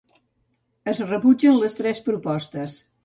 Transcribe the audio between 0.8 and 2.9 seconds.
Es rebutgen les tres propostes.